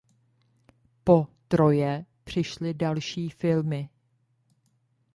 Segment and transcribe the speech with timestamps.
[1.03, 3.89] Po "Troje" přišly další filmy.